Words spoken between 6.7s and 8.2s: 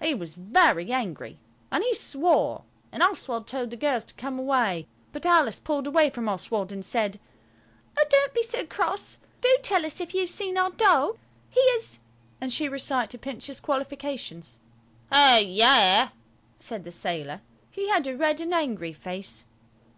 and said, "Oh,